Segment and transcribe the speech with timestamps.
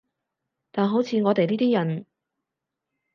[0.71, 2.07] 但好似我哋呢啲人